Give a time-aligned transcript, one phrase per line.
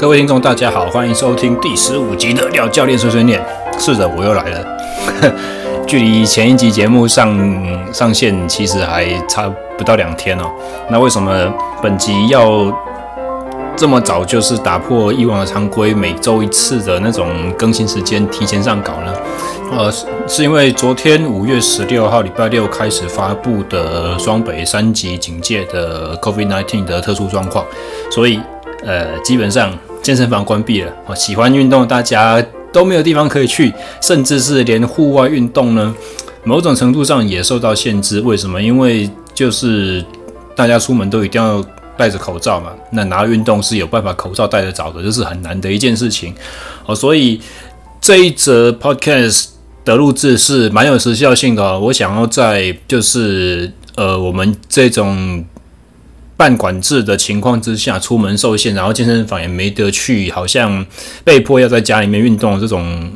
[0.00, 3.38] 各位听众，大家好，欢迎收听第十五集的廖教练碎碎念。
[3.78, 4.64] 是的，我又来了。
[5.86, 10.50] 距离前一集节目上上线其实还差不到两天哦。
[10.88, 11.52] 那为什么
[11.82, 12.72] 本集要
[13.76, 19.12] 这么早就是打破以往的常规，每周一次的那种更新时间提前上稿呢？
[19.70, 19.92] 呃，
[20.26, 27.62] 是因为昨天五月十六号礼拜六开始发布的双北三级警戒的 COVID-19 的特殊状况，
[28.10, 28.40] 所以
[28.86, 29.70] 呃，基本上
[30.02, 30.92] 健身房关闭了。
[31.06, 32.44] 哦，喜欢运动大家。
[32.72, 35.92] 都没有地方可以去，甚至是连户外运动呢，
[36.44, 38.20] 某种程度上也受到限制。
[38.20, 38.62] 为什么？
[38.62, 40.04] 因为就是
[40.54, 41.60] 大家出门都一定要
[41.96, 42.70] 戴着口罩嘛。
[42.92, 46.32] 那拿运动是有办法口罩戴得着的，这是很难的一件事情。
[46.86, 47.40] 哦，所以
[48.00, 49.46] 这一则 podcast
[49.84, 51.76] 的录制是蛮有时效性的。
[51.76, 55.44] 我想要在就是呃我们这种。
[56.40, 60.86] 半管制的情况之下，出门受限，然后健身房也没得去，好像
[61.22, 63.12] 被迫要在家里面运动这种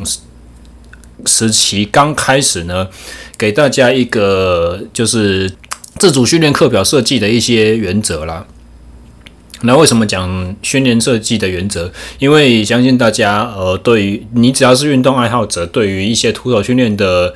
[1.25, 2.87] 时期刚开始呢，
[3.39, 5.51] 给大家一个就是
[5.97, 8.45] 自主训练课表设计的一些原则啦。
[9.63, 11.91] 那为什么讲训练设计的原则？
[12.19, 17.33] 因为相信大家，呃，对于你只要是运动爱好者，对于一些徒手训练的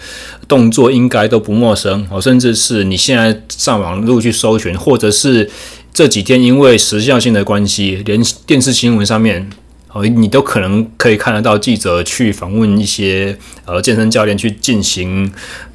[0.47, 5.49] 动作应该都不陌生哦，甚至是你现在上网路去搜寻，或者是。
[5.93, 9.51] 这几天因为时效性的关系，连电视新闻上面
[9.91, 15.27] 哦，你都可能可以看得到记者去访问一些呃健身教练去进行，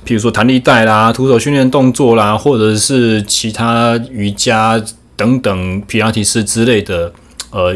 [0.06, 4.82] 譬如说弹力带啦、徒手训练动作啦，或者是其他瑜伽
[5.18, 7.12] 等等、皮拉提斯之类的
[7.52, 7.76] 呃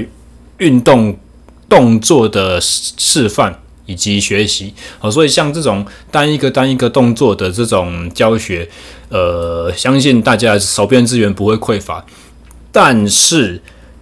[0.59, 1.17] 运动
[1.67, 4.73] 动作的示范以及学习。
[4.99, 8.69] 好，所以像这种单一个单一个动作的这种教学，
[9.09, 12.05] 呃，相信大家手边资源不会匮乏。
[12.71, 13.61] 但是，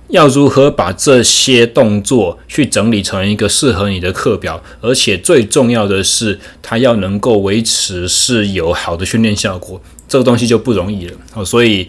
[0.09, 11.14] 要如何把这些动作去整理成一个适合你的课表，而且最重要的是，它要能够维持是有好的训练效果，这个东西就不容易了。
[11.34, 11.88] 哦，所以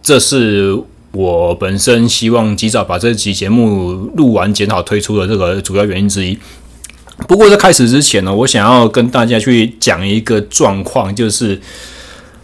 [0.00, 0.76] 这是
[1.10, 6.38] 我本身希望及早把这期节目录完、剪好推出的这个主要原因之一。
[7.26, 11.60] 不过在开始之前呢，我想要跟大家去讲一个状况，就是，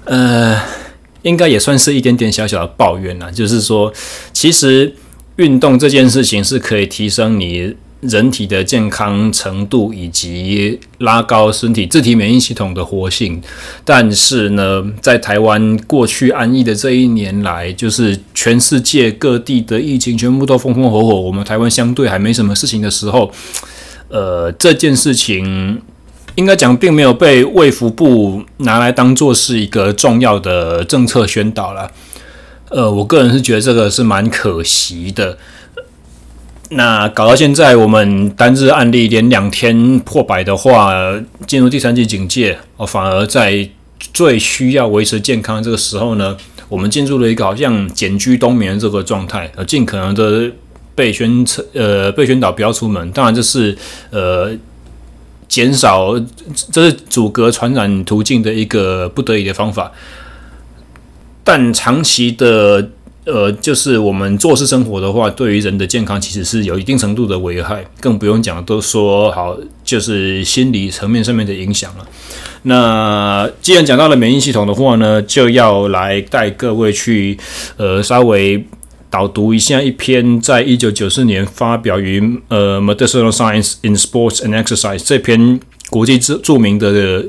[0.04, 0.60] 呃。
[1.26, 3.92] 应该也算是一点点小小的抱怨啦，就是说，
[4.32, 4.94] 其实
[5.37, 13.42] 运动这件事情是可以提升你人体的健康程度，以及拉高身体自体免疫系统的活性。
[13.84, 23.32] 但是呢，在台湾过去安逸的这一年来，就是全世界各地的疫情全部都风风火火，我们台湾相对还没什么事情的时候，
[24.09, 25.82] 呃，这件事情。
[26.36, 31.91] 应该讲，并没有被卫福部拿来当做是一个重要的政策宣导了。
[32.69, 35.38] 呃，我个人是觉得这个是蛮可惜的。
[36.70, 40.92] 那搞到现在，我们单日案例连两天破百的话，
[41.47, 43.66] 进入第三级警戒，哦，反而在
[44.12, 46.36] 最需要维持健康这个时候呢，
[46.68, 50.50] 我们进入了一个好像简居冬眠这个状态，呃，尽可能的
[50.94, 53.10] 被宣称，呃，被宣导不要出门。
[53.12, 53.74] 当然，这是
[54.10, 54.53] 呃。
[55.48, 56.14] 减少，
[56.72, 59.90] 这是阻隔传染途径的一个不得已的方法，
[61.44, 62.90] 但长期的，
[63.24, 72.06] 呃，就是我们坐式生活的话，对于人的健康其实是有一定程度的危害，更不用讲都说好，就是心理层面上面的影响了。
[72.62, 77.38] 那既然讲到了免疫系统的话呢，就要来带各位去，
[77.76, 78.66] 呃，稍微。
[79.16, 87.25] 导读一下一篇在一九九四年发表于呃《Medicinal Science in Sports and Exercise》这篇国际著著名的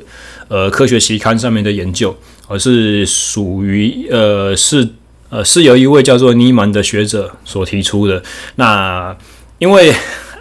[0.50, 2.14] 呃科学期刊上面的研究，
[2.50, 4.86] 而是属于呃是
[5.30, 8.22] 呃是由一位叫做尼曼的学者所提出的。
[8.56, 9.16] 那
[9.58, 9.94] 因为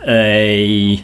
[0.05, 0.99] 呃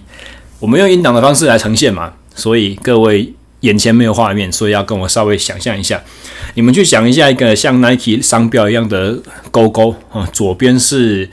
[0.59, 3.33] 我们用音档的方式来呈现嘛，所以各位。
[3.63, 6.01] 眼前没有画面，所以要跟我稍微想象一下。
[6.55, 9.19] 你们去想一下一个像 Nike 商标一样的
[9.51, 11.29] 勾勾啊，左边是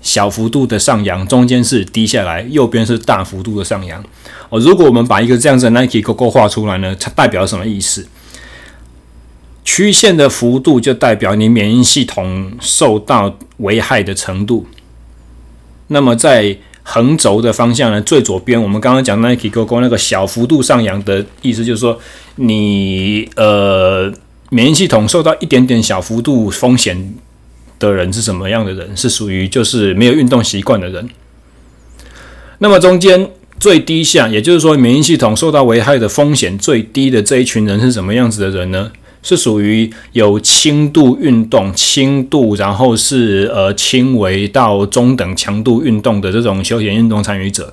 [0.00, 4.02] 小幅度的上扬，中间是低下来，右边是大幅度的上扬。
[4.48, 8.06] 哦，如果我们把一个这样子的 Nike 勾勾画出来呢，它代表什么意思？
[9.64, 14.66] 曲线的幅度就代表你免疫系统受到危害的程度。
[15.86, 18.00] 那么在横轴的方向呢？
[18.00, 21.98] 最左边，我们刚刚讲 Nike 勾勾那个小幅度上扬的意思，就是说
[22.36, 24.12] 你呃
[24.50, 27.14] 免疫系统受到一点点小幅度风险
[27.78, 28.96] 的人是什么样的人？
[28.96, 31.08] 是属于就是没有运动习惯的人。
[32.58, 38.90] 那么中间最低下，也就是说免疫系统受到危害的风险最低的这一群人是什么样子的人呢？
[39.22, 47.72] 是属于有轻度运动、轻度然后是呃轻微到中等强度运动的这种休闲运动参与者。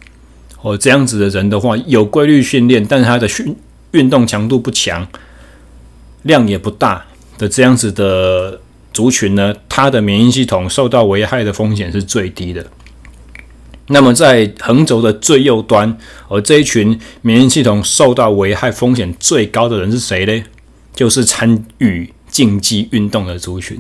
[0.61, 3.55] 哦，这样子的人的话，有规律训练，但是他的训
[3.91, 5.07] 运动强度不强，
[6.23, 7.05] 量也不大
[7.37, 8.59] 的这样子的
[8.93, 12.65] 族群呢，他的免疫系统受到危害的风险是最低的。
[13.87, 15.97] 那么在横轴的最右端，
[16.27, 20.43] 而这一群免疫系统受到危害风险最高的人是谁呢？
[20.99, 23.79] 就是参与竞技运动的族群。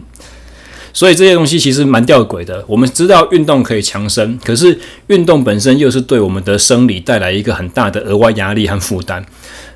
[0.93, 2.63] 所以这些东西其实蛮吊诡的。
[2.65, 9.23] 我们知道运动可以强身，可是运动本身又是对我们的生理带来一个很大的额外压力和负担。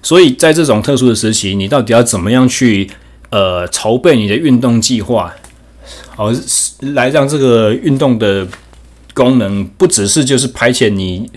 [0.02, 2.90] 所以在这种特殊的时期，你到底要怎么样去
[3.30, 5.34] 呃筹备你的运动计划，
[6.16, 6.32] 好
[6.94, 8.48] 来让这个运动的。
[9.16, 11.30] 功能不只是就是排遣你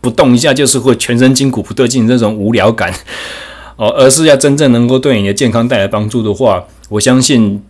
[0.00, 2.90] 不动一下就是会全身筋骨不对劲这种无聊感
[3.78, 7.62] 哦，而是要真正能够对你的健康带来帮助的话，我相信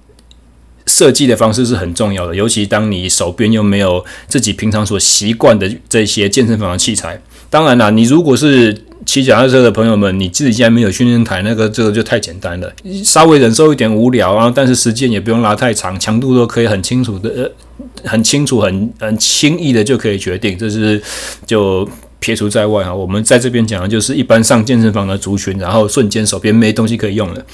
[0.87, 2.35] 设计的方式是很重要的。
[2.35, 8.85] 尤其当你手边又没有自己平常所习惯的这些健身房的器材，当然啦，你如果是。
[9.07, 12.71] 骑脚踏车的朋友们，你自己家没有训练台，那个这个就太简单了，
[13.03, 21.01] 稍微忍受一点无聊啊，但是时间也不用拉太长，强度都可以很清楚的、呃、很清楚、很很轻易的就可以决定，这是
[21.47, 21.89] 就
[22.21, 22.95] 撇除在外啊。
[22.95, 27.45] 我们在这边讲的就是一般上健身房的族群，然后瞬间手边没东西可以用了。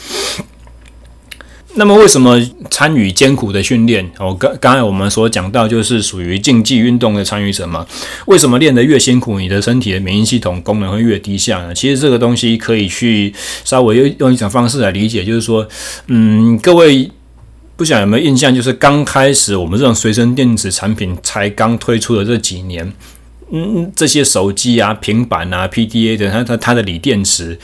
[1.77, 2.41] 那么为什么
[2.71, 4.09] 参与艰苦的训练？
[4.21, 7.85] 哦，刚刚才我们所讲到，就是属于竞技运动的参与者嘛。
[8.27, 11.75] 为什么练得越辛苦，你的身体的免疫系统功能会越低下呢？
[11.75, 13.35] 其实这个东西可以去
[13.65, 15.67] 稍微用一种方式来理解，就是说，
[16.07, 17.11] 嗯，各位
[17.75, 22.93] 不想有没有印象，就是刚开始我们这种随身电子产品才刚推出的这几年，
[23.51, 27.59] 嗯，这些手机啊、平板啊、PDA 的它它它的锂电池，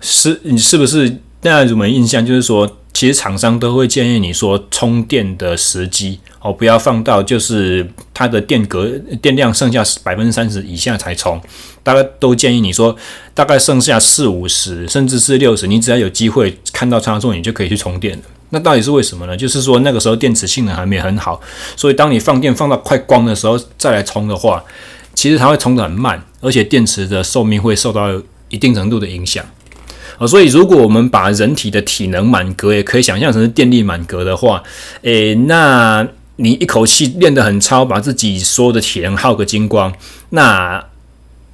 [0.00, 1.08] 是你是不是
[1.40, 2.24] 大家有没有印象？
[2.24, 2.78] 就是说。
[2.94, 7.84] 其实厂商都会建议你说，充电的时机哦，不要放到就是
[8.14, 8.88] 它的电格
[9.20, 11.42] 电量剩下百分之三十以下才充。
[11.82, 12.96] 大概都建议你说，
[13.34, 18.16] 大概剩下四五十甚至是六十，你只要有机会看到插座，你就可以去充电。
[18.50, 19.36] 那到底是为什么呢？
[19.36, 21.40] 就是说那个时候电池性能还没很好，
[21.74, 24.62] 所以当你放电放到快光的时候再来充的话，
[25.14, 28.08] 其实它会充得很慢，而且电池的寿命会受到
[28.48, 29.44] 一定程度的影响。
[30.18, 34.62] 哦，所以如果我们把人体的体能满格，也可以想象成是电力满格的话，
[35.02, 36.06] 诶，那
[36.36, 39.92] 你一口气练得很超，把自己所有的体能耗个精光，
[40.30, 40.84] 那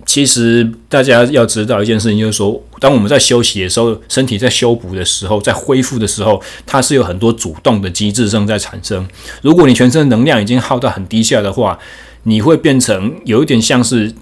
[0.05, 9.07] 其实大家要知道一件事情，就是说，当我们在休息的时候，身体在修补的时候，在恢复的时候，它是有很多主动的机制正在产生。
[9.41, 11.79] 如果你全身能量已经耗到很低下的话，
[12.23, 14.15] 你会变成有一点像是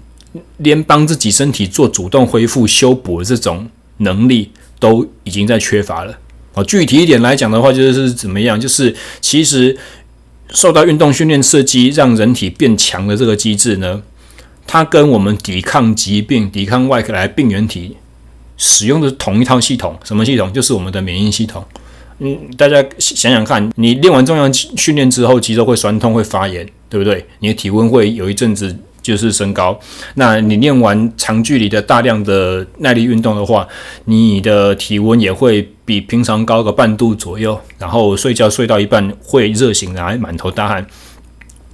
[0.57, 3.69] 连帮自己身体做主动恢复修补的这种。
[4.01, 4.49] 能力
[4.79, 6.17] 都已经在缺乏了。
[6.53, 8.57] 哦，具体一点来讲的话，就是怎么样？
[8.57, 9.77] 就是其实
[10.51, 14.01] 受到运动训练刺激，让人体变强的这个机制呢，
[14.65, 17.97] 它跟我们抵抗疾病、抵抗外来病原体
[18.55, 19.99] 使用的同一套系统。
[20.05, 20.53] 什么系统？
[20.53, 21.65] 就是我们的免疫系统。
[22.19, 27.25] 嗯，大家想想看，你练完重量训练之后，肌肉会酸痛、会发炎，对不对？
[27.39, 28.75] 你的体温会有一阵子。
[29.01, 29.79] 就是升高。
[30.15, 33.65] 那你练完长距离的大量的耐力运动的话，
[34.05, 37.59] 你的体温也会比平常高个半度左右。
[37.79, 40.85] 然后睡觉睡到一半会热醒来，满头大汗。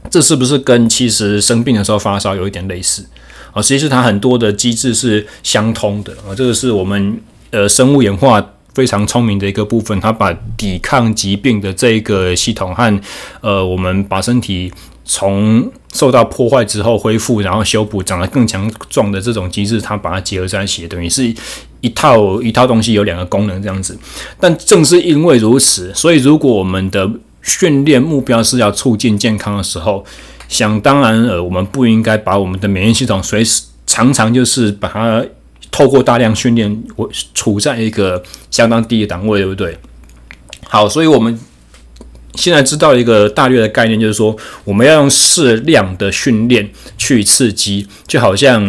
[0.10, 3.06] 这是不是跟其实生病的时候发烧有一点类似
[3.52, 3.62] 啊？
[3.62, 6.32] 其实它很多的机制是相通的啊。
[6.34, 8.40] 这个是我们呃生物演化
[8.75, 13.01] 非常聪明的一个部分，它把抵抗疾病的这一个系统和
[13.41, 14.72] 呃我们把身体。
[15.08, 21.32] 从受到破坏之后恢复，然后修补，长得更强壮的这种机制，它把它结合在一起，等于是
[21.79, 23.96] 一套一套东西，有两个功能这样子。
[24.39, 27.08] 但正是因为如此，所以如果我们的
[27.44, 30.03] 训练目标是要促进健康的时候，
[30.50, 35.24] 想当然呃，我们不应该把我们的免疫系统随时常常就是把它
[35.75, 39.77] 透过大量训练，我处在一个相当低的档位，对不对？
[40.70, 41.38] 好，所以我们。
[42.38, 48.62] 现在知道一个大略的概念，就是说我们要用适量的训练去刺激，就好像，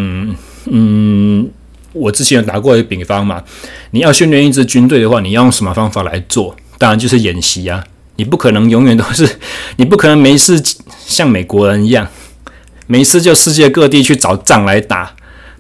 [0.67, 1.51] 嗯，
[1.93, 3.43] 我之前有打过一个比方嘛，
[3.91, 6.55] 你要训练一支军队的话，你要用什么方法来做？
[6.79, 7.83] 当然就是演习啊，
[8.15, 9.29] 你不可能永远都是，
[9.79, 10.63] 你不可能没事
[11.05, 12.07] 像美国人一样，
[12.87, 15.16] 没事就世界各地去找仗来打，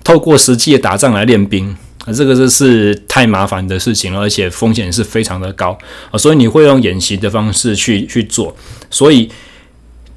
[0.06, 1.76] 透过实际的打仗来练兵。
[2.04, 5.76] 啊，这个就是太麻烦的事情了，而且风险是非常的高
[6.12, 8.54] 啊，所以你会用演习的方式去去做，
[8.88, 9.28] 所以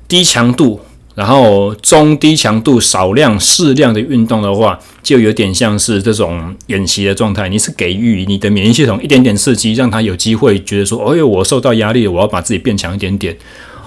[0.08, 0.80] 低强度，
[1.16, 7.50] 然后中低强度、少量、适量的运动的话，就有点像是这种演习的状态。
[7.50, 13.36] 你是给予你的免疫系统一点点刺激，让他有机会觉得说：“哎呦，我受到压力了，我要把自己变强一点点。”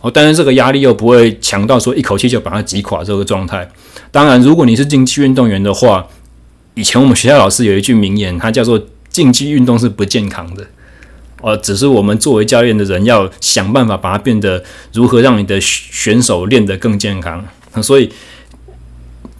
[0.03, 3.67] 哦，但是这个压力又不会强到说一口气就把它击垮这个状态。
[4.11, 6.07] 当然，如果你是竞技运动员的话，
[6.75, 8.79] 以前我们学校老师有一句名言，它叫做
[9.09, 10.67] “竞技运动是不健康的”。
[11.41, 17.45] 呃，只是我们作为教练的人要想办法把它变得如何让你的选手练得更健康。
[17.81, 18.11] 所以，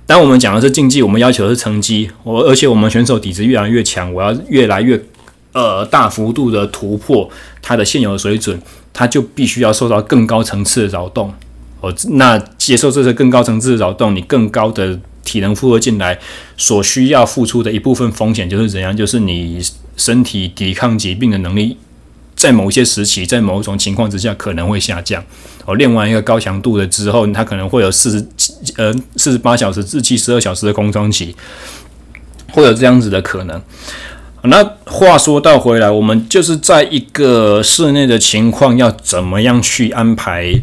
[0.07, 2.11] 当我们讲的是竞技，我们要求的是成绩。
[2.23, 5.01] 我而且我们选手底子越来越强，我要越来越
[5.53, 7.29] 呃大幅度的突破
[7.61, 8.61] 他的现有的水准，
[8.93, 11.33] 他就必须要受到更高层次的扰动。
[11.81, 16.19] 哦，那接受这些更高层次的扰动，你更高的体能负荷进来，
[16.57, 18.97] 所需要付出的一部分风险就是怎样？
[18.97, 19.61] 就是你
[19.97, 21.77] 身体抵抗疾病的能力。
[22.35, 25.23] 在某一些时期，在某一种情况之下，可能会下降。
[25.65, 28.27] 哦，练完一个高强度的之后，它可能会有四十
[28.77, 31.37] 呃四十八小时至七十二小时的空窗期，
[32.51, 33.61] 会有这样子的可能。
[34.45, 40.61] 那话说到回来，我们就是在一个室内的情况，要怎么样去安排？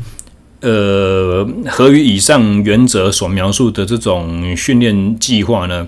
[0.62, 5.88] 呃，合于以上原则所描述的这种训练计划呢？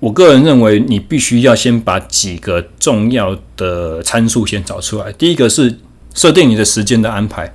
[0.00, 5.12] 我个人认为，你必须要先把几个重要的参数先找出来。
[5.12, 5.78] 第一个是
[6.12, 7.54] 设定你的时间的安排。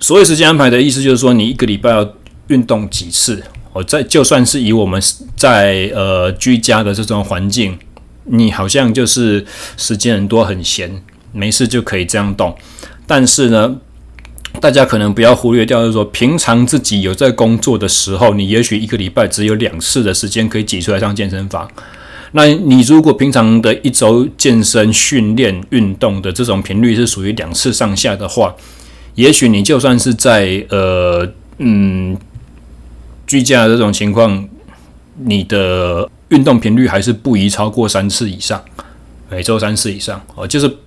[0.00, 2.14] 所谓时间安排的意思，就是说你一个礼拜要
[2.48, 3.42] 运动几次。
[3.72, 5.00] 我在就算是以我们
[5.36, 7.78] 在呃居家的这种环境，
[8.24, 9.44] 你好像就是
[9.76, 11.02] 时间很多很闲，
[11.32, 12.54] 没事就可以这样动。
[13.06, 13.76] 但是呢，
[14.60, 21.68] 大家可能不要忽略掉，就是说，平常自己有在工作的时候，你也许一个礼拜只有两次的时间可以挤出来上健身房。
[22.32, 28.54] 那你如果平常的一周健身训练运动的这种频率是属于两次上下的话，
[29.14, 32.16] 也许你就算是在呃嗯
[33.26, 34.48] 居家的这种情况，
[35.24, 38.62] 你的运动频率还是不宜超过三次以上，
[39.30, 40.78] 每周三次以上哦，就是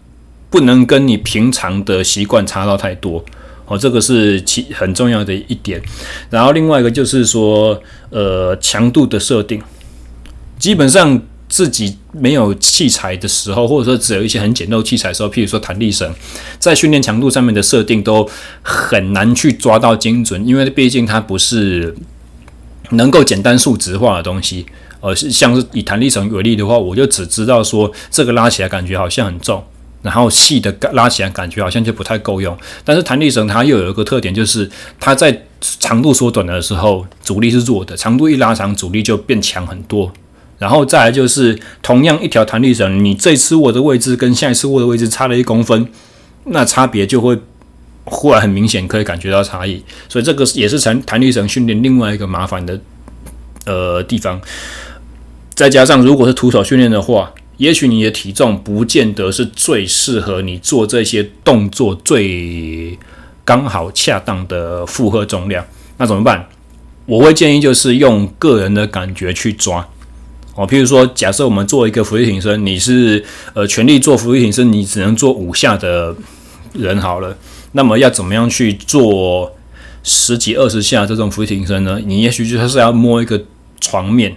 [0.50, 3.24] 不能跟你平常的习惯差到太多。
[3.68, 5.82] 哦，这个是其很重要的一点。
[6.30, 9.60] 然后另外一个就是说，呃，强度的设定，
[10.60, 16.14] 基本上自己没有器材的时候，或者说只有一些很简陋器材的时候，譬如说弹力绳，
[16.60, 18.30] 在训练强度上面的设定都
[18.62, 21.96] 很难去抓到精准，因为毕竟它不是
[22.92, 24.66] 能够简单数值化的东西。
[25.02, 29.64] 呃，像是以弹力绳为例的话，我就只知道说这个拉起来感觉好像很重。
[30.02, 40.12] 然后细的拉起来感觉好像就不太够用，但是弹力绳它又有一个特点，就是它在长度缩短的时候阻力是弱的，长度一拉长阻力就变强很多。
[40.60, 45.88] 然后再来就是同样一条弹力绳，你这次握的位置跟下一次握的位置差了一公分，
[46.46, 47.40] 那差别就会
[48.06, 49.84] 忽然很明显，可以感觉到差异。
[50.08, 52.80] 所以这个也是弹弹力绳训练另外一个麻烦的
[53.66, 54.40] 呃地方。
[55.54, 57.34] 再加上如果是徒手训练的话。
[57.58, 63.00] 也许你的体重不见得是最适合你做这些动作最
[63.46, 66.50] 刚好恰当的负荷重量，那怎么办？
[67.06, 69.88] 我会建议就是用个人的感觉去抓
[70.56, 70.68] 哦。
[70.68, 76.14] 譬如说，假设我们做一个伏地挺身，你是呃全力做伏地挺身，你只能做五下的
[76.74, 77.38] 人好了。
[77.76, 79.56] 那么要怎么样去做
[80.02, 82.00] 十几二十下这种浮力挺身呢？
[82.06, 83.44] 你也许就是要摸一个
[83.80, 84.36] 床面。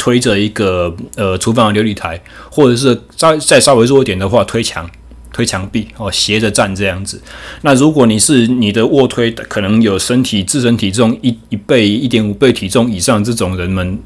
[0.00, 4.88] 推着一个呃厨房的琉璃台，或者是再再稍微弱一点的话，推墙、
[5.32, 7.20] 推墙壁哦，斜着站这样子。
[7.62, 13.98] 那如果你是你的卧推可能有身体自身体重一一倍、一点五倍体重以上这种人们，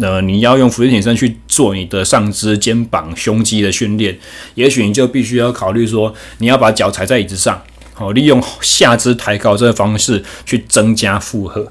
[0.00, 4.16] 呃，你要用浮力挺身去做你的上肢、肩膀、胸肌的训练，
[4.54, 7.60] 也许你就必须要考虑说，你要把脚踩在椅子上，
[8.02, 11.66] 哦，利用下肢抬高这个方式去增加负荷。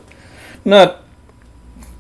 [0.64, 0.86] 那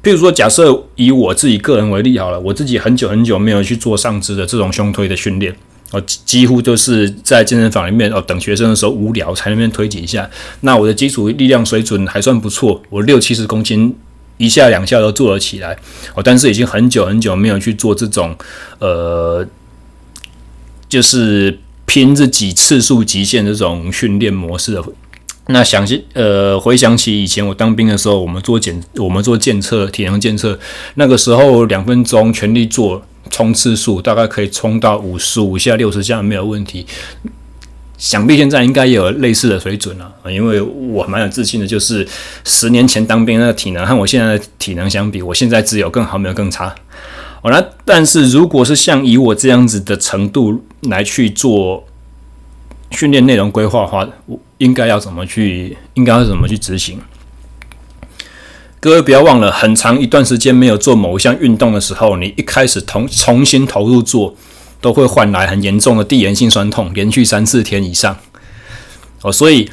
[0.03, 5.55] 譬如说，假设以我自己个人为例好了，我自己很久很久没有去做上肢的这种胸推的训练，
[5.91, 10.27] 哦，几乎就是在健身房里面哦，等学生的时候无聊才那边推几下。
[10.61, 13.95] 那我的基础力量水准还算不错，我六七十公斤
[14.37, 15.77] 一下两下都做得起来，
[16.15, 18.35] 哦，但是已经很久很久没有去做这种
[18.79, 19.45] 呃，
[20.89, 21.59] 就是
[21.91, 24.81] 拼自己次数极限这种训练模式的。
[25.47, 30.57] 那想起呃，回想起以前我当兵的时候，我们做检，我们做检测，体能检测，
[30.95, 36.85] 那个时候两分钟全力做冲刺数，大概可以冲到五十五下、六十下没有问题。
[37.97, 42.07] 想必现在应该也有类似的水准了，因为我蛮有自信的，就是
[42.45, 46.73] 十年前当兵那个体能和我现在的体能相比，我现在只有更好，没有更差。
[47.41, 51.85] 哦，了但是如果是像以我这样子的程度来去做。
[52.91, 55.77] 训练内容规划的话，我应该要怎么去？
[55.93, 56.99] 应该要怎么去执行？
[58.81, 64.35] 各位不要忘了，很长一段时间没有做某一项运动的时候，你一开始重重新投入做，
[64.81, 68.17] 都会换来很严重的递延性酸痛，连续三四天以上。
[69.21, 69.71] 哦，所以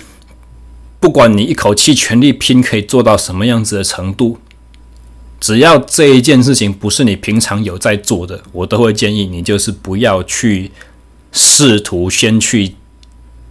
[1.00, 4.38] 不管你一口气全力拼可以做到什么样子的程度，
[5.40, 10.70] 只要这一件事情不是你平常有在做的，我都会建议你就是不要去
[11.32, 12.74] 试图先去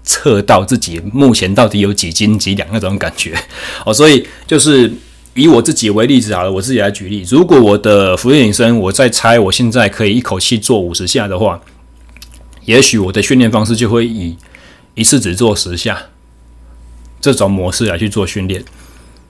[0.03, 3.35] 测到自己目前到底有几斤几两那种感觉。
[3.85, 4.91] 哦，所以就是。
[5.37, 7.23] 以我自己为例子好了，我自己来举例。
[7.29, 11.61] 如果我的伏地挺身，我在猜我现在可以一口气做五十下的话，
[12.65, 14.35] 也许我的训练方式就会以
[14.95, 15.95] 一次只做十下
[17.21, 18.65] 这种模式来去做训练。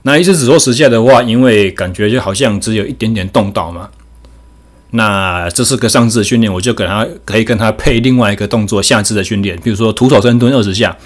[0.00, 3.90] 那一次只做十下的话，因为感觉就好像只有一点点动到嘛。
[4.90, 10.96] 那这是个上肢的训练，我就给他可以跟他配另外一个动作下肢的训练，比如说徒手深蹲二十下。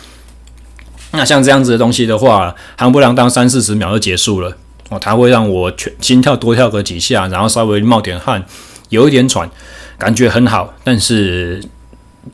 [1.11, 4.57] 那像这样子的东西的话，含不啷当三四十秒就结束了。
[4.89, 8.45] 哦，它会让我全心跳多跳个几下，然后稍微冒点汗，
[8.89, 9.51] 有一点喘，
[9.99, 11.63] 感觉很好，但是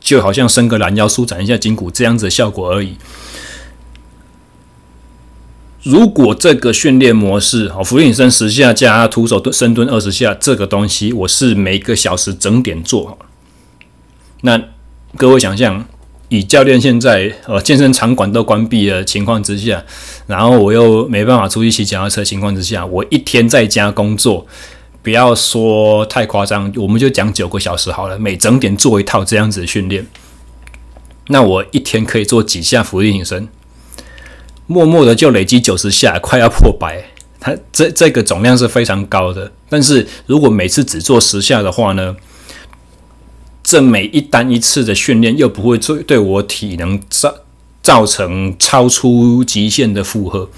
[0.00, 2.97] 就好像伸个懒腰、舒展一下筋骨这样子的效果而已。
[5.88, 13.18] 如果这个训练模式，哦，伏地挺身十下加徒手蹲深蹲二十下，这个东西我是每个小时整点做，
[14.42, 14.61] 那
[15.16, 15.87] 各位想象。
[16.30, 19.83] 以教练现在呃健身场馆都关闭的情况之下，
[20.26, 24.47] 然后我又没办法出去骑脚踏车情况之下，我一天在家工作，
[25.02, 30.07] 不要说太夸张，我们就讲九个小时好了，每整点做一套这样子的训练，
[31.28, 33.49] 那我一天可以做几下伏地挺身？
[34.68, 37.02] 默默的就累积九十下，快要破百，
[37.40, 39.50] 它这这个总量是非常高的。
[39.68, 42.14] 但是如果每次只做十下的话呢？
[43.60, 47.34] 这每一单一次的训练又不会对对我体能造
[47.82, 50.48] 造成超出极限的负荷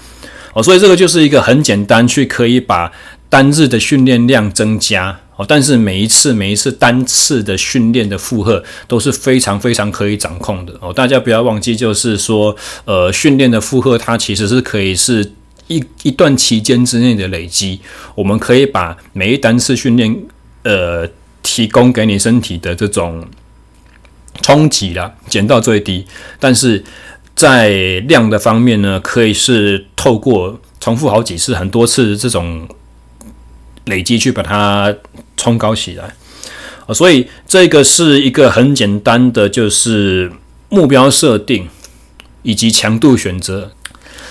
[0.53, 2.89] 哦，所以这个就是一个很简单去可以把
[3.27, 15.33] 单日的训练量增加但是每一次每一次单次的训练的负荷都是非常非常可以掌控的哦，大家不要忘记，就是说呃训练的负荷它其实是可以是
[15.67, 17.79] 一一段期间之内的累积，
[18.15, 20.15] 我们可以把每一单次训练
[20.63, 21.07] 呃。
[21.43, 23.27] 提供给你身体的这种
[24.43, 26.05] 冲击啦，减到最低。
[26.39, 26.81] 但是
[27.35, 32.67] 在量的方面呢，可以是透过重复好几次、很多次这种
[33.91, 34.91] 累积去把它
[35.37, 36.15] 冲高起来
[36.87, 36.89] 啊。
[36.91, 40.31] 所以这个是一个很简单的，就是
[40.69, 41.67] 目标设定
[42.41, 43.71] 以及强度选择，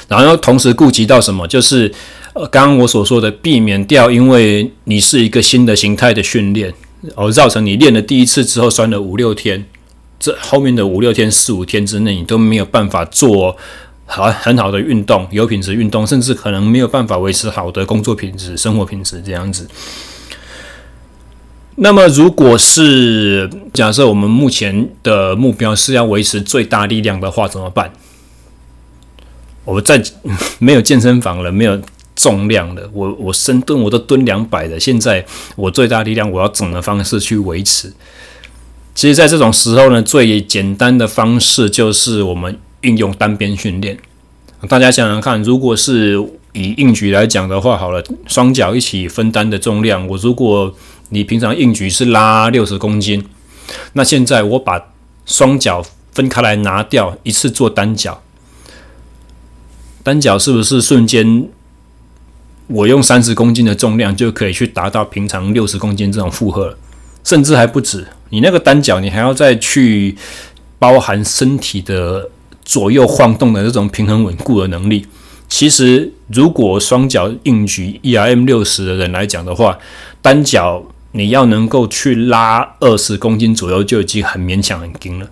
[0.09, 1.93] 然后同时顾及到什么，就是
[2.33, 6.75] 呃，刚刚我所说的，避免掉，因为你是一个新的形态的训练。
[7.17, 9.65] 而，造成你练了第一次之后酸了五六天，
[10.19, 13.57] 这后面的五六天、四五天之内，你都没有办法做
[14.11, 19.69] 好很好的运动、有品质运动，甚至可能没有办法维持好的工作品质、生活品质这样子。
[21.77, 27.93] 那么，如果是假设我们目前的目标是要维持最大力量的话，怎么办？
[29.65, 30.03] 我在
[30.59, 31.81] 没有健身房了，没有。
[32.17, 35.25] 重量了，我我深蹲我都蹲两百的，现在
[35.57, 37.91] 我最大力量我要怎么方式去维持？
[38.95, 43.99] 其实，在这种时候呢，最简单的方式就是我们运用单边训练。
[44.69, 50.75] 大家想想看，如果是以硬举来讲的话，好了，双脚一起分担的重量，我如果
[51.09, 53.25] 你平常硬举是拉六十公斤，
[53.95, 54.93] 那现在我把
[55.25, 58.23] 双脚分开来拿掉，一次做单脚，
[60.03, 61.49] 单脚是不是瞬间？
[62.67, 66.79] 我用三十公斤的重量就可以去达到平常六十公斤这种负荷了，
[67.25, 68.07] 甚至还不止。
[68.29, 70.17] 你那个单脚，你还要再去
[70.79, 72.31] 包含身体的
[72.71, 75.05] 左右晃动的这种平衡稳固的能力。
[75.49, 79.77] 其实，如果双脚硬举 ERM 六十的人来讲的话，
[80.23, 85.29] 单脚你要能够去拉二十公斤左右就已经很勉强很紧了。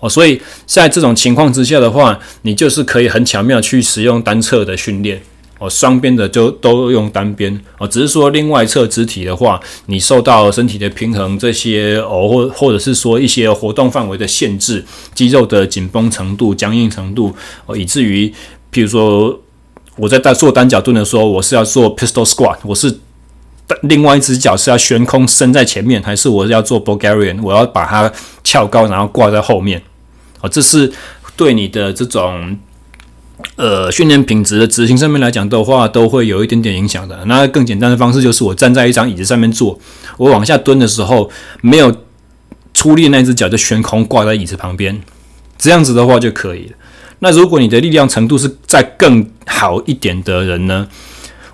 [0.00, 5.20] 哦，所以在这种情况之下的话，你就是可以很巧妙去使用单侧的训练。
[5.58, 18.28] 哦，双边的就都用单边哦，只是说另外一侧肢体的话，你受到身体的平衡这些哦，或或者是说一些活动范围的限制，肌肉的紧绷程度、僵硬程度哦，以至于，
[18.70, 19.40] 譬如说
[19.96, 22.98] 我在做单脚蹲的时候，我是要做 pistol squat，我是
[23.84, 28.12] 另外一只脚是要悬空伸在前面，还是我要做 Bulgarian，我要把它
[28.44, 29.82] 翘高然后挂在后面？
[30.42, 30.92] 哦，这是
[31.34, 32.58] 对你的这种。
[33.54, 37.24] 呃，训练品质的执行上面来讲的话，都会有一点点影响的。
[37.26, 39.78] 那更简单的方式就是，我站在一张椅子上面做，
[40.18, 41.30] 我往下蹲的时候，
[41.62, 42.02] 没有
[42.74, 45.00] 出力那只脚就悬空挂在椅子旁边，
[45.56, 46.72] 这样子的话就可以了。
[47.20, 50.86] 那如果你的力量程度是再更好一点的人呢，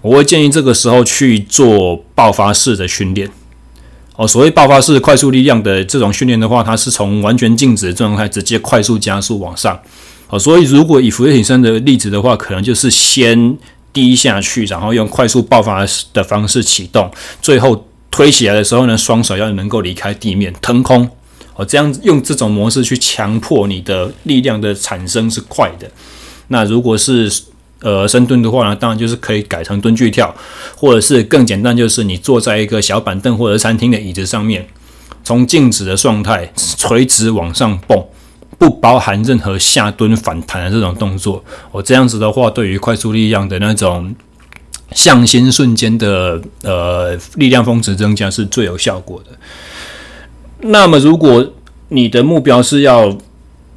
[0.00, 3.30] 我会建议这个时候去做爆发式的训练。
[4.16, 9.80] 哦，所谓爆发式快速力量的这种训练的话，它是从完全静止的状态直接快速加速往上。
[10.32, 13.58] 哦，所以如果以浮力挺身的例子的话，可能就是先
[13.92, 17.10] 低下去，然后用快速爆发的方式启动，
[17.42, 21.06] 最后推起来的时候呢，双手要能够离开地面，腾空。
[21.54, 25.86] 哦，这样用这种模式去强迫你的力量的产生是快的。
[26.48, 27.30] 那如果是
[27.82, 30.34] 呃深蹲的话呢，当然就是可以改成蹲踞跳，
[30.74, 34.66] 或者是更简单，就是你坐在一个小板凳或者餐厅的椅子上面，
[35.22, 38.02] 从静止的状态垂直往上蹦，
[38.62, 41.42] 不包含任何下蹲反弹的这种动作。
[41.72, 44.14] 哦，这样子的话，对于快速力量的那种
[44.92, 49.36] 向心瞬间的呃力量峰值增加是最有效果的。
[50.60, 51.44] 那么，如果
[51.88, 53.18] 你的目标是要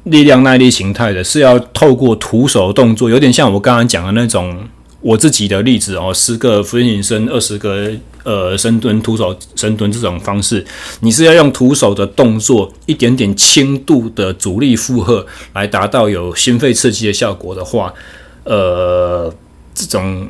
[0.04, 4.68] 力量耐力形态的，是要透过徒手动作，有点像我刚刚讲的那种
[5.00, 7.90] 我自己的例子哦，十个伏地挺身，二十个
[8.26, 10.66] 呃深蹲，徒手深蹲这种方式，
[10.98, 17.94] 你是要用徒手的动作，一点点轻度的阻力负荷来达到有心肺刺激的效果的话，
[18.42, 19.32] 呃，
[19.72, 20.28] 这种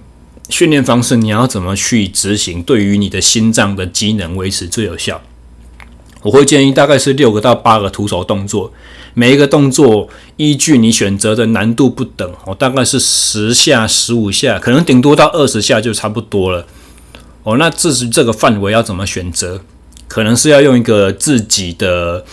[0.50, 5.22] 训练方式你要怎么去执行，对于你的心脏的机能维持最有效？
[6.22, 8.70] 我会建议大概是六个到八个徒手动作，
[9.14, 16.66] 每一个动作依据你选择的难度不等，哦，大概是十下、十五下，可能顶多到二十下就差不多了。
[17.46, 19.60] 哦，那至于这个范围要怎么选择，
[20.08, 22.24] 可能是要用一个自己的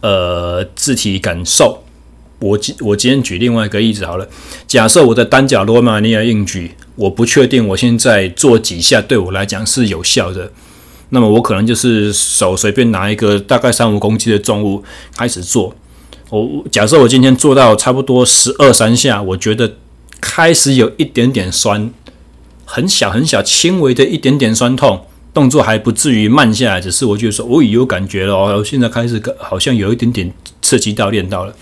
[0.00, 1.82] 呃自体感受。
[2.38, 4.28] 我今我今天举另外一个例子好了，
[4.68, 10.52] 假设我的单脚罗马尼亚硬举，我不确定我现在做几下对我来讲是有效的。
[11.08, 14.84] 那么我可能就是手随便拿一个大概三五公斤的重物
[15.16, 15.74] 开始做。
[16.28, 19.74] 我假设我今天做到差不多十二三下，我觉得
[20.20, 21.90] 开始有一点点酸，
[22.72, 25.04] 很小很小轻微的一点点酸痛，
[25.34, 31.52] 动作还不至于慢下来，只是我觉得说我已有感觉了哦，现在开始好像有一点点刺激到练到了。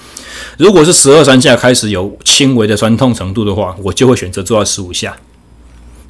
[0.58, 5.16] 如果是十二三下开始有轻微的酸痛程度的话，我就会选择做到十五下。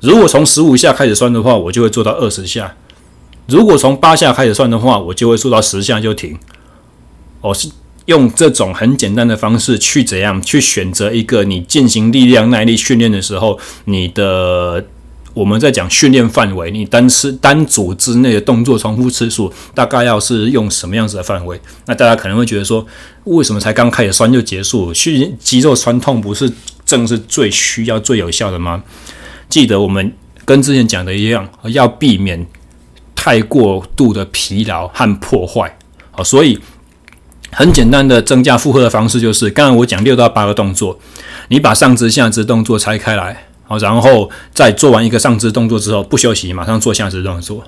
[0.00, 2.74] 如果从十五下开始酸的话，我就会做到二十下。
[3.46, 6.36] 如果从八下开始算的话，我就会做到十下就停。
[7.40, 7.68] 哦、是
[8.08, 14.84] 用这种很简单的方式去怎样去选择一个你进行力量耐力训练的时候，你的
[15.34, 21.60] 我们在讲训练范围，你单次单组之内的动作重复次数大概要是用什么样子的范围？
[21.86, 22.86] 那大家可能会觉得说，
[23.24, 24.92] 为什么才刚开始酸就结束？
[24.94, 26.50] 训肌肉酸痛不是
[26.84, 28.82] 正是最需要最有效的吗？
[29.48, 30.12] 记得我们
[30.44, 32.46] 跟之前讲的一样，要避免。
[33.20, 35.76] 太过度的疲劳和破坏，
[36.12, 36.56] 好，所以
[37.50, 40.98] 很简单的增加负荷的方式就是，刚刚我讲六到八个动作，
[41.48, 47.64] 你把上肢、下肢动作拆开来，好，然后再做完一个上肢动作之后，不休息，马上做下肢动作。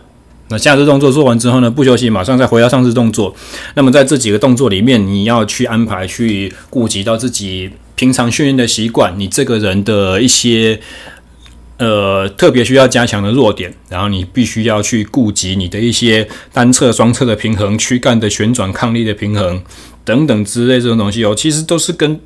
[0.49, 3.35] 那下肢动作做完之后呢，不休息，马上再回到上肢动作。
[3.75, 10.81] 那么在这几个动作里面，你要去安排、去顾及到自己平常训练的习惯，你这个人的一些。
[11.81, 19.63] 呃，特别需要加强的弱点，然后你必须要去顾及你的一些单侧、双侧的平衡、躯干的旋转、抗力的平衡
[20.05, 22.21] 等等之类这种东西哦，其实都是跟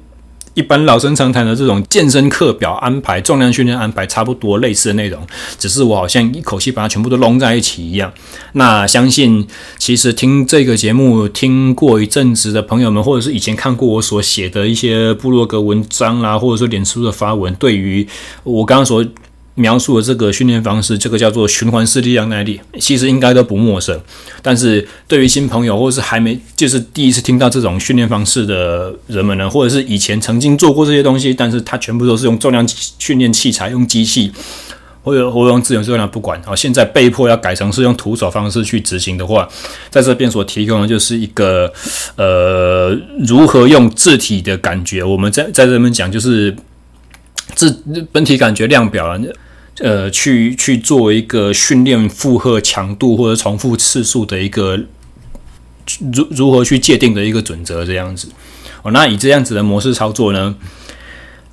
[0.55, 5.25] 一般老生常谈的这种健身课表安排、重量训练安排差不多类似的内容，
[5.57, 8.13] 只是我好像一口气把它全部都拢在一起一样。
[8.55, 9.47] 那相信
[9.79, 18.07] 其实听这个节目听过一阵子的朋友们，或者是以前看过我所写的一些部落格文章啦，或者说脸书的发文，对于
[18.45, 19.05] 我刚刚所
[19.57, 24.01] 描述的这个训练方式，这个叫做循环式力量耐力，其实应该都不陌生。
[24.43, 32.67] 但是对于新朋友，或者是还没就是第一次听到这种训练方式的人们呢，或者是以前曾经做过这些东西，但是他全部都是用重量
[32.99, 34.33] 训练器材、用机器，
[35.05, 39.49] 或者或用自由重量不管，啊，现在被迫要改成是用徒手方式去执行的话，
[39.89, 41.73] 在这边所提供的就是一个
[42.17, 42.91] 呃，
[43.21, 46.55] 如何用自体的感觉，我们在在这边讲就是
[47.55, 47.71] 自
[48.11, 49.21] 本体感觉量表了。
[49.79, 54.77] 呃，去去做一个训练负荷强度或者重复次数的一个
[56.13, 58.29] 如如何去界定的一个准则，这样子。
[58.83, 60.55] 哦，那以这样子的模式操作呢，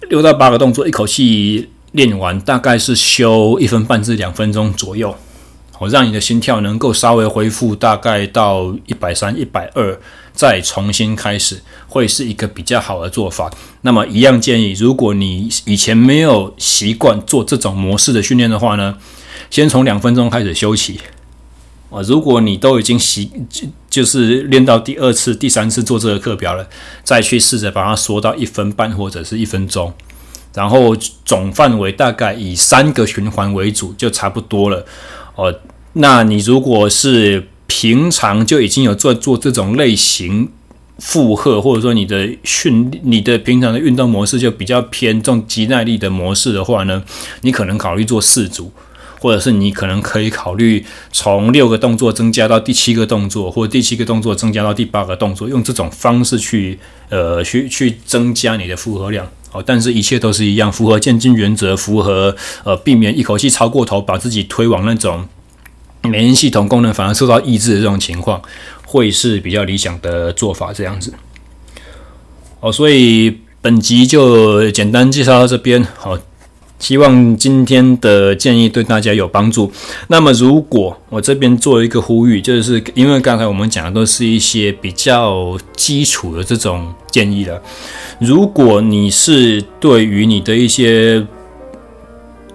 [0.10, 5.16] 六到八个动作一口气练完，大概是休一分半至两分钟左右。
[5.82, 10.00] 我让你的心跳能够稍微恢复，大概到一百三、一百二，
[10.32, 13.52] 再重新开始，会是一个比较好的做法。
[13.82, 18.96] 那么，一样建议，如果你以前没有习惯做这种模式的训练的话呢，
[19.50, 21.00] 先从两分钟开始休息。
[21.90, 26.70] 啊，如果你都已经习就就是练到第二次、第三次做这个课表了，
[27.04, 29.92] 再去试着把它缩到一分半或者是一分钟。
[30.54, 34.86] 然后总范围大概以三个循环为主，就差不多了。
[35.36, 35.54] 哦，
[35.94, 40.50] 那你如果是平常就已经有做做这种类型
[41.00, 47.04] 负荷，或者说你的训你的平常的运动模式就比较偏重肌耐力的模式的话呢，
[47.42, 48.72] 你可能考虑做四组。
[49.24, 59.28] 或者是你可能可以考虑从六个动作增加到第七个动作，或第七个动作增加到第八个动作，用这种方式去呃去去增加你的负荷量。
[59.52, 65.28] 好，但是一切都是一样，符合渐进原则，符合呃避免一口气超过头，把自己推往那种
[66.04, 68.42] 免疫系统功能反而受到抑制的这种情况，
[68.86, 70.72] 会是比较理想的做法。
[70.74, 71.14] 这样子。
[72.60, 75.86] 好，所以本集就简单介绍到这边。
[75.98, 76.18] 好。
[76.80, 79.72] 希望今天的建议对大家有帮助。
[80.08, 87.62] 那么，如果我这边做一个呼吁，就是因为刚才我们讲的都是一些比较基础的这种建议了。
[88.20, 91.24] 如果你是对于你的一些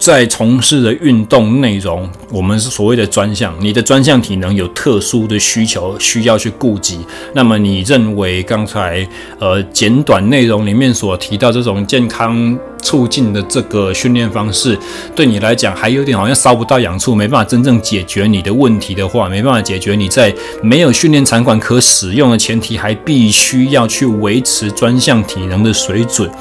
[0.07, 6.99] 在从事的运动内容，我们是所谓的专项，你的专项体能有特殊的需求需要去顾及，
[7.33, 9.05] 那么你认为刚才
[9.37, 14.79] 呃简短内容里面所提到这种健康促进的这个训练方式，
[15.13, 26.31] 对你来讲还有点好像烧不到痒处，没办法真正解决你的问题的话，没办法解决你在没有训练场馆可使用的前提，还必须要去维持专项体能的水准，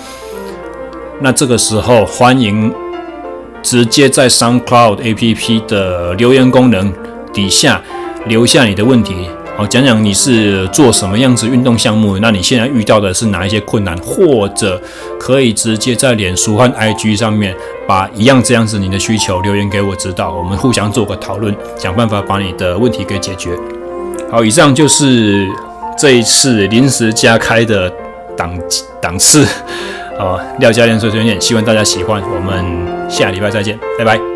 [1.20, 2.72] 那这个时候欢迎。
[3.66, 6.92] 直接在 SoundCloud APP 的留言功能
[7.32, 7.82] 底下
[8.28, 14.80] 留下你的问题，好，讲讲你是做什么样子运动项目，那你现在遇到的是哪一些困难，或者
[15.18, 17.56] 可以直接在脸书和 IG 上面
[17.88, 23.50] 把一样这样子你的需求留言给我知道，我们互相做个讨论，想办法把你的问题给解决。
[24.30, 25.48] 好，以上就是
[25.98, 27.92] 这一次临时加开的
[28.36, 28.56] 档
[29.02, 29.44] 档次。
[30.18, 32.22] 呃，廖教练碎碎念，希望大家喜欢。
[32.22, 32.64] 我们
[33.08, 34.35] 下礼拜再见，拜拜。